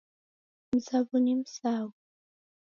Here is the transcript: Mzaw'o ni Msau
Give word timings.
Mzaw'o 0.75 1.17
ni 1.23 1.33
Msau 1.39 1.87